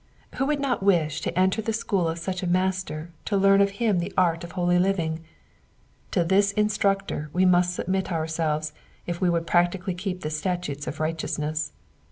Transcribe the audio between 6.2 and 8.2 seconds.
this Instructor we must submit